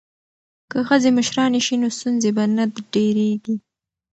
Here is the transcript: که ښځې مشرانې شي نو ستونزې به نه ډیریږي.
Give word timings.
که 0.71 0.77
ښځې 0.87 1.09
مشرانې 1.17 1.61
شي 1.65 1.75
نو 1.81 1.87
ستونزې 1.97 2.29
به 2.35 2.43
نه 2.55 2.63
ډیریږي. 2.93 3.55